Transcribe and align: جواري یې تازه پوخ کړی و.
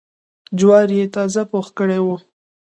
جواري 0.57 0.95
یې 1.01 1.05
تازه 1.15 1.41
پوخ 1.51 1.67
کړی 1.77 1.99
و. 2.01 2.07